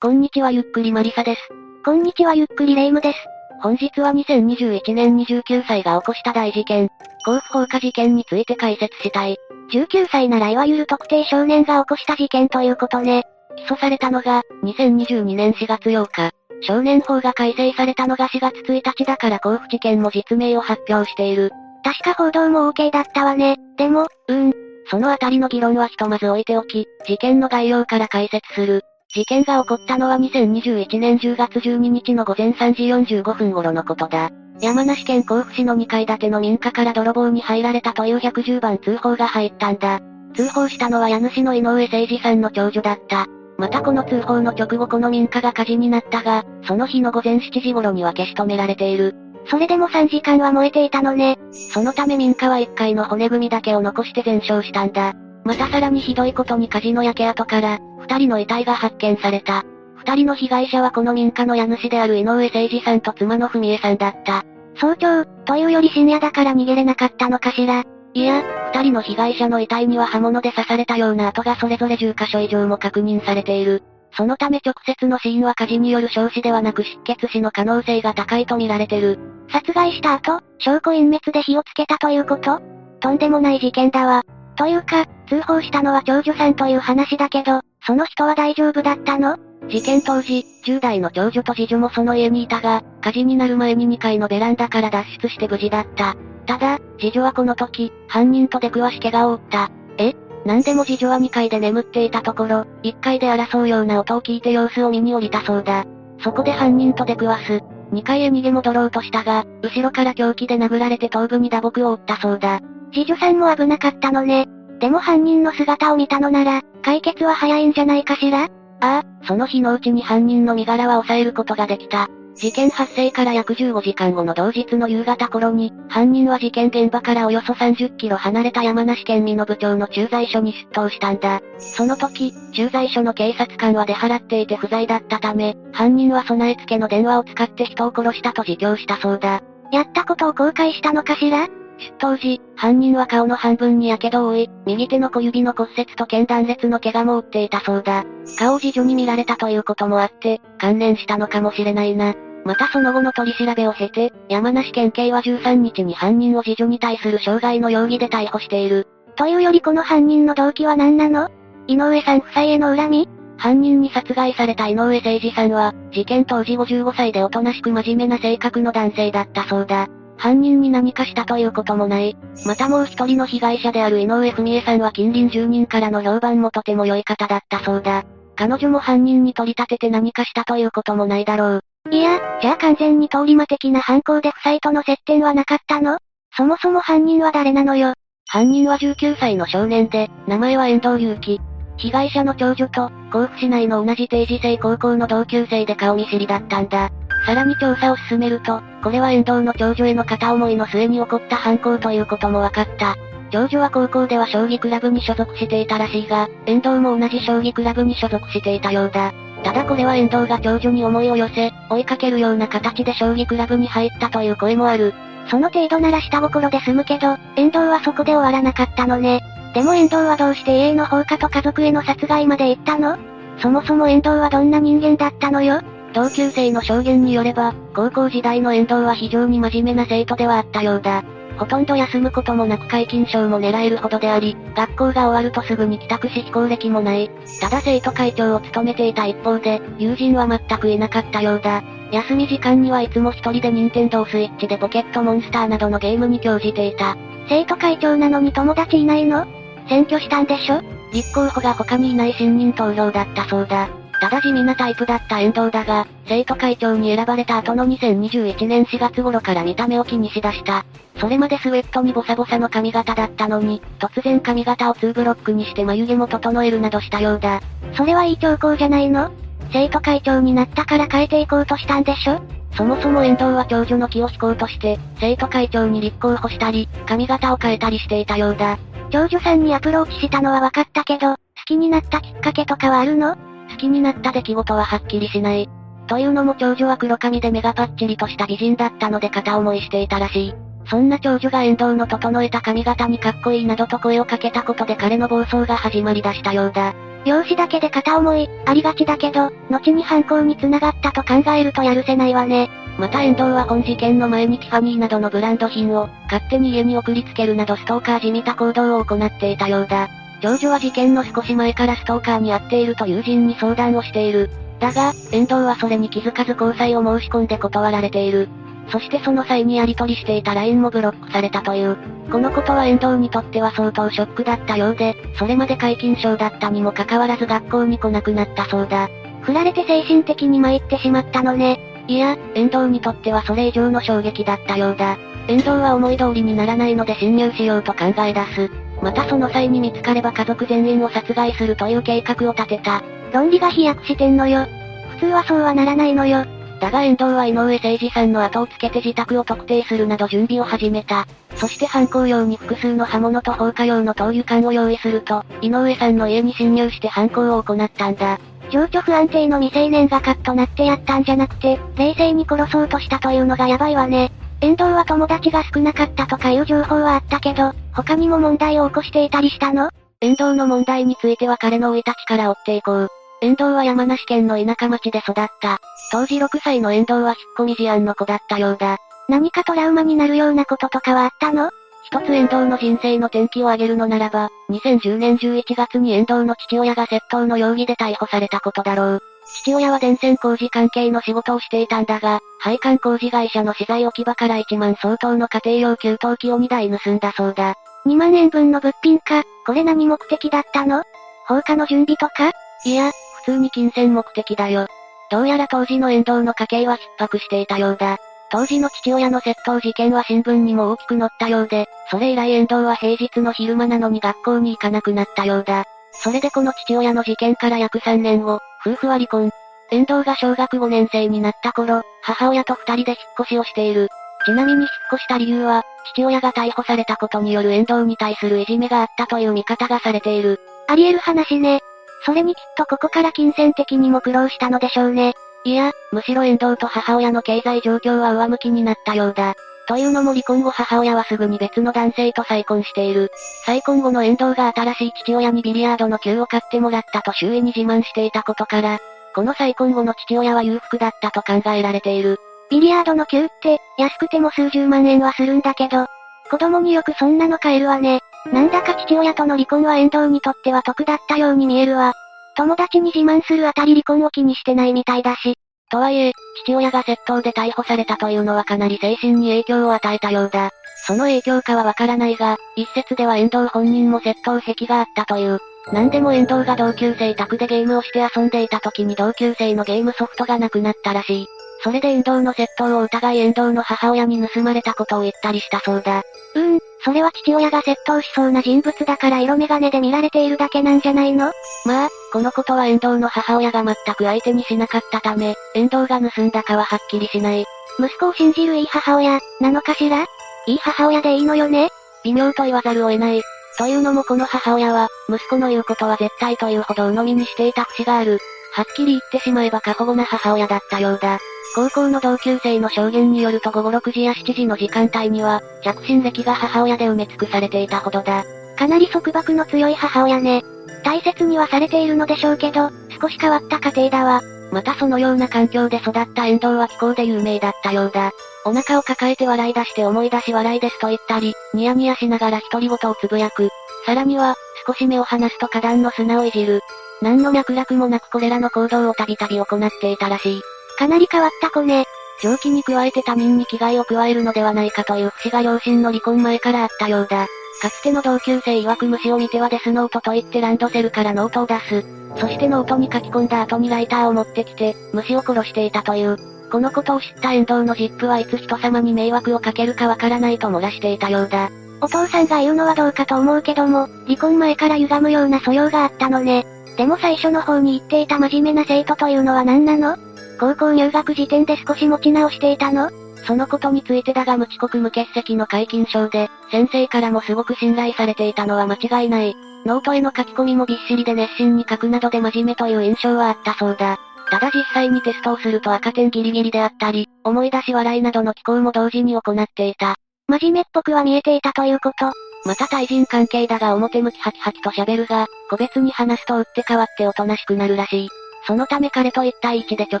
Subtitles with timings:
[0.00, 1.40] こんにちはゆっくりマリサです。
[1.84, 3.18] こんにちはゆっくりレイムです。
[3.60, 6.88] 本日は2021年29歳が起こした大事件、
[7.24, 9.36] 甲府放火事件について解説したい。
[9.72, 13.24] 19歳ならいわゆる特定少年が起こした事件ということね。
[13.56, 16.30] 起訴されたのが、2022年4月8日。
[16.60, 21.50] 少年法が改正されたのが4月1日だから甲府事件も実名を発表している。
[21.82, 23.56] 確か報道も OK だったわね。
[23.76, 24.52] でも、うん。
[24.92, 28.84] そのあたりの議論はひとまず置いておき、事件の概要から解説する。
[29.14, 34.30] 事件が起こったのは2021年10月12日の午前3時45分頃のことだ。
[34.60, 40.00] 山梨県甲府市の2階建ての民家から泥棒に入られたという110番通報が入ったんだ。
[40.34, 43.26] 通報したのは家主の井上誠二さんの長女だった。
[43.56, 49.16] またこの通報の直後この民家が火事になったが、その日の午前7時頃には消し止められている。
[49.46, 51.38] それでも3時間は燃えていたのね。
[51.72, 55.14] そのため民家は1階の骨組みだけを残して全焼したんだ。
[55.44, 59.64] またさらにひどいことに火事の焼け跡から、二人の遺体が発見された。
[59.96, 64.44] 二人の被害者はこの民家の家主である井上誠二さんと妻の文江さんだった。
[64.76, 67.84] 早朝、というより深夜だから逃げれなかったのかしら。
[68.14, 73.82] いや、二人の被害者の遺体には刃物で刺されたような跡がそれぞれ10箇所以上も確認されている。
[74.16, 79.18] そのため直接の死因は火事による焼死ではなく失血死の可能性が高いと見られてる。
[79.50, 82.60] 殺害した後、証拠隠滅で火をつけたということ？
[83.00, 84.22] とんでもない事件だわ。
[84.56, 89.38] というか、通報したのは長女さんという話だけど、その人は大丈夫だったの？
[89.66, 96.14] 事件当時、10代の長女と次女もその家にいたが、火事になる前に2階のベランダから脱出して無事だった。
[96.44, 99.70] ただ、次女はこの時、犯人と出くわし怪我を負った。
[99.96, 100.14] え？
[100.44, 105.86] 何でも次女は2階で眠っていたところ、1階で争うような音を聞いて様子を見に降りたそうだ。
[106.22, 107.62] そこで犯人と出くわす。
[107.94, 112.60] 2階へ逃げ戻ろうとしたが、後ろから凶器で殴られて頭部に打撲を負ったそうだ。
[112.92, 114.46] 次女さんも危なかったのね。
[114.78, 118.44] でも犯人の姿を見たのなら、解決は早いんじゃないかしら？
[118.44, 118.48] あ
[118.80, 122.08] あ、その日のうちに犯人の身柄は抑えることができた。
[122.36, 131.40] 事件発生から約15時間後の同日の夕方頃に、犯人は事件現場からおよそ30キロ離れた山梨県美濃部町の駐在所に出頭したんだ。
[131.58, 139.42] その時、駐在所の警察官は出払っていて不在だったため、犯人は備え付けの電話を使って人を殺したと自供したそうだ。
[139.72, 141.48] やったことを後悔したのかしら？
[141.78, 148.04] 出頭時、犯人は顔の半分に火傷を負い、右手の小指の骨折と腱断裂の怪我も負っていたそうだ。
[148.38, 152.14] 顔を次女に見られたということもあって、関連したのかもしれないな。
[152.44, 158.88] またその後の取り調べを経て、山梨県警は13日に犯人を次女に対する傷害の容疑で逮捕している。
[159.16, 161.30] というよりこの犯人の動機は何なの？
[161.66, 163.08] 井上さん夫妻への恨み？
[163.36, 169.86] 犯人に殺害された井上誠二さんは、事件当時55歳でおとなしく真面目な性格の男性だったそうだ。
[170.18, 172.16] 犯人に何かしたということもない。
[172.44, 178.04] またもう一人の被害者である井上文江さんは近隣住人からの評判もとても良い方だったそうだ。
[178.36, 181.64] 彼女も犯人に取り立てて何かしたということもないだろう。
[181.90, 185.98] いや、じゃあ完全に通り魔的な犯行で夫妻との接点はなかったの？
[186.36, 187.94] そもそも犯人は誰なのよ？
[188.26, 191.40] 犯人は19歳の少年で、名前は遠藤祐樹。
[191.78, 196.90] 被害者の長女と、甲府市内の同じ定時制高校の同級生で顔見知りだったんだ。
[197.26, 202.96] さらに調査を進めると、これは遠藤の長女への片思いの末に起こった犯行ということも分かった。
[203.30, 209.12] 長女は高校では将棋クラブに所属していたらしいが、遠藤も同じ将棋クラブに所属していたようだ。
[209.44, 214.94] ただこれは遠藤が長女に思いを寄せ、追いかけるような形で将棋クラブに入ったという声もある。
[215.30, 219.20] その程度なら下心で済むけど、遠藤はそこで終わらなかったのね。
[219.52, 222.96] でも遠藤はどうして家の放火と家族への殺害まで行ったの？
[223.38, 225.60] そもそも遠藤はどんな人間だったのよ？
[225.98, 231.02] 同級生の証言によれば、高校時代の遠藤は非常に真面目な生徒ではあったようだ。
[231.36, 237.10] ほとんど休むこともなく解禁賞も狙えるほどであり、学校が終わるとすぐに帰宅し非行歴もない。
[237.40, 241.64] ただ生徒会長を務めていた一方で、友人は全くいなかったようだ。
[241.90, 246.96] 休み時間にはいつも一人で任天堂スイッチでポケットモンスターなどのゲームに興じていた。
[247.28, 249.26] 生徒会長なのに友達いないの？
[249.68, 250.62] 選挙したんでしょ？
[250.92, 253.68] 立候補が他にいない新任投票だったそうだ。
[254.00, 260.64] ただ地味なタイプだった遠藤だが、生徒会長に選ばれた後の2021年4月頃から見た目を気にしだした。
[260.98, 267.40] それまでスウェットにボサボサの髪型だったのに、突然髪型を2ブロックにして眉毛も整えるなどしたようだ。
[267.74, 269.10] それはいい兆候じゃないの？
[269.52, 272.20] 生徒会長になったから変えていこうとしたんでしょ？
[272.56, 278.58] そもそも遠藤は長女の気を引こうとして、生徒会長に立候補したり、髪型を変えたりしていたようだ。
[278.90, 281.16] 長女さんにアプローチしたのは分かったけど、好
[281.46, 283.16] きになったきっかけとかはあるの？
[283.50, 285.48] 好きになった出来事ははっきりしない。
[285.86, 290.34] というのも長女は黒髪で目がパッチリとした美人だったので片思いしていたらしい。
[290.66, 296.74] そんな長女が遠藤の整えた髪型にかっこいいなどと声をかけたことで彼の暴走が始まりだしたようだ。
[297.04, 302.50] 容姿だけで片思い、ありがちだけど、後に犯行に繋がったと考えるとやるせないわね。
[302.78, 309.88] また遠藤は本事件の前にティファニーなどのブランド品を、勝手に家に送りつけるなどストーカーじみた行動を行っていたようだ。
[310.20, 314.30] 長女は事件の少し前からストーカーに遭っていると友人に相談をしている。
[314.58, 318.28] だが、遠藤はそれに気づかず交際を申し込んで断られている。
[318.70, 321.76] そしてその際にやり取りしていた LINE もブロックされたという。
[322.10, 328.88] このことは遠藤にとっては相当ショックだったようで、それまで解禁症だったにもかかわらず学校に来なくなったそうだ。
[329.22, 331.60] 振られて精神的に参ってしまったのね。
[331.86, 334.98] いや、遠藤にとってはそれ以上の衝撃だったようだ。
[335.28, 338.67] 遠藤は思い通りにならないので侵入しようと考え出す。
[338.88, 342.82] またその際に見つかれば家族全員を殺害するという計画を立てた。
[343.12, 344.46] 論理が飛躍してんのよ。
[344.92, 346.24] 普通はそうはならないのよ。
[346.58, 351.06] だが遠藤は井上誠二さんの後をつけて自宅を特定するなど準備を始めた。
[351.34, 358.18] そして犯行用に複数の刃物と放火用の灯油缶を用意すると、井上さんの家に侵入して犯行を行ったんだ。
[358.48, 364.10] 情緒不安定の未成年がカッとなってやったんじゃなくて、冷静に殺そうとしたというのがやばいわね。
[364.40, 369.70] 遠藤は友達が少なかったとかいう情報はあったけど、他にも問題を起こしていたりしたの？
[370.00, 372.88] 遠藤の問題については彼の生い立ちから追っていこう。
[373.22, 375.60] 遠藤は山梨県の田舎町で育った。
[375.92, 378.78] 当時6歳の遠藤は引っ込み思案の子だったようだ。
[379.08, 381.50] 何かトラウマになるようなこととかはあったの？
[381.84, 389.02] 一つ遠藤の人生の転機を挙げるのならば、2010年11月に遠藤の父親が窃盗の容疑で逮捕されたことだろう。
[389.44, 397.54] 父親は電線工事関係の仕事をしていたんだが、配管工事会社の資材置き場から1万相当の家庭用給湯器を2台盗んだそうだ。
[397.88, 400.84] 2万円分の物品か、これ何目的だったの？
[401.26, 402.32] 放火の準備とか？
[402.66, 402.90] いや、
[403.24, 404.66] 普通に金銭目的だよ。
[405.10, 407.96] どうやら当時の遠藤の家計は逼迫していたようだ。
[408.30, 415.64] 当時の父親の窃盗事件は新聞にも大きく載ったようで、それ以来遠藤は平日の昼間なのに学校に行かなくなったようだ。
[415.92, 419.30] それでこの父親の事件から約3年後、夫婦は離婚。
[419.70, 423.88] 遠藤が小学5年生になった頃、母親と二人で引っ越しをしている。
[424.28, 425.62] ちなみに引っ越した理由は、
[425.94, 430.38] 父親が逮捕されたことによる遠藤に対するいじめがあったという見方がされている。
[430.66, 431.60] あり得る話ね。
[432.04, 435.14] それにきっとここから金銭的にも苦労したのでしょうね。
[435.44, 439.34] いや、むしろ遠藤と母親の経済状況は上向きになったようだ。
[439.66, 443.10] というのも離婚後母親はすぐに別の男性と再婚している。
[443.46, 448.78] 再婚後の遠藤が新しい父親にビリヤードの球を買ってもらったと周囲に自慢していたことから、
[449.14, 452.20] この再婚後の父親は裕福だったと考えられている。
[452.50, 455.86] ビリヤードの球って、安くても数十万円はするんだけど、
[456.30, 458.00] 子供によくそんなの買えるわね。
[458.32, 461.92] なんだか父親との離婚は遠藤にとっては得だったように見えるわ。
[462.36, 465.34] 友達に自慢するあたり離婚を気にしてないみたいだし。
[465.70, 466.12] とはいえ、
[466.44, 470.50] 父親が窃盗で逮捕されたというのはかなり精神に影響を与えたようだ。
[470.86, 475.38] その影響かはわからないが、一説では遠藤本人も窃盗癖があったという。
[475.72, 481.26] なんでも遠藤が同級生宅でゲームをして遊んでいた時に同級生のゲームソフトがなくなったらしい。
[481.62, 486.02] それで遠藤の窃盗を疑い遠藤の母親に盗まれたことを言ったりしたそうだ。
[486.34, 491.32] うーん、それは父親が窃盗しそうな人物だから色眼鏡で見られているだけなんじゃないの？
[491.66, 497.44] まあ、このことは遠藤の母親が全く相手にしなかったため、遠藤が盗んだかははっきりしない。
[497.80, 500.06] 息子を信じるいい母親、なのかしら？
[500.46, 501.70] いい母親でいいのよね？
[502.04, 503.22] 微妙と言わざるを得ない。
[503.58, 508.20] というのもこの母親は、息子の言うことは絶対というほど鵜呑みにしていた節がある。
[508.54, 511.18] はっきり言ってしまえば過保護な母親だったようだ。
[511.54, 518.24] 高校の同級生の証言によると午後6時や7時の時間帯には、着信歴が母親で埋め尽くされていたほどだ。
[518.56, 520.44] かなり束縛の強い母親ね。
[520.84, 524.22] 大切にはされているのでしょうけど、少し変わった家庭だわ。
[524.50, 528.12] またそのような環境で育った遠藤は奇行で有名だったようだ。
[528.44, 533.50] お腹を抱えて笑い出して思い出し笑いですと言ったり、ニヤニヤしながら独り言をつぶやく。
[533.84, 534.36] さらには、
[534.66, 536.60] 少し目を離すと花壇の砂をいじる。
[537.00, 540.42] 何の脈絡もなくこれらの行動をたびたび行っていたらしい。
[540.78, 541.86] かなり変わった子ね。
[542.22, 547.26] 奇行に加えて他人に危害を加えるのではないかという節が両親の離婚前からあったようだ。
[547.60, 551.84] かつての同級生曰く虫を見てはデスノートと言ってランドセルからノートを出す。
[552.16, 556.16] そしてノートに書き込んだ後にライターを持ってきて、虫を殺していたという。
[556.50, 561.50] このことを知った遠藤の実父はいつ人様に迷惑をかけるかわからないと漏らしていたようだ。
[561.80, 566.46] お父さんが言うのはどうかと思うけども、離婚前から歪むような素養があったのね。
[566.76, 569.96] でも最初の方に言っていた真面目な生徒というのは何なの？
[570.38, 572.90] 高校入学時点で少し持ち直していたの？
[573.26, 579.34] そのことについてだが無遅刻無欠席の皆勤賞で、先生からもすごく信頼されていたのは間違いない。
[579.66, 583.98] ノートへの書き込みもびっしりで熱心に書くなどで真面目という印象はあったそうだ。
[584.30, 589.96] ただ実際にテストをすると赤点ギリギリであったり、思い出し笑いなどの機構も同時に行っていた。
[590.28, 592.12] 真面目っぽくは見えていたということ？
[592.44, 598.08] また対人関係だが表向きハキハキと喋るが、個別に話すと打って変わっておとなしくなるらしい。
[598.46, 600.00] そのため彼と1対1で直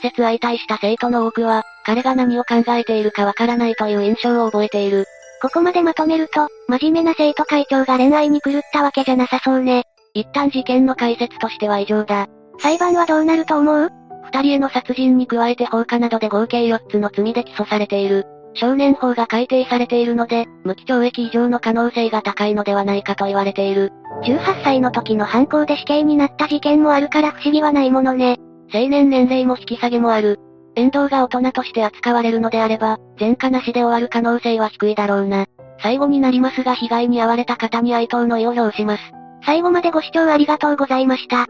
[0.00, 5.06] 接相対した生徒の多くは、彼が何を考えているかわからないという印象を覚えている。
[5.40, 9.84] ここまでまとめると、真面目な生徒会長が恋愛に狂ったわけじゃなさそうね。
[10.14, 12.26] 一旦事件の解説としては異常だ。
[12.60, 13.90] 裁判はどうなると思う？
[14.24, 18.26] 二人への殺人に加えて放火などで合計4つの罪で起訴されている。
[18.60, 23.92] 少年法が改定されているので、無期懲役以上の可能性が高いのではないかと言われている。
[24.24, 28.38] 18歳の時の犯行で死刑になった事件もあるから不思議はないものね。
[28.72, 30.38] 成年年齢も引き下げもある。
[30.74, 35.46] 遠藤が大人として扱われるのであれば、前科なしで終わる可能性は低いだろうな。
[35.80, 39.02] 最後になりますが被害に遭われた方に哀悼の意を表します。
[39.44, 41.46] 最後までご視聴ありがとうございました。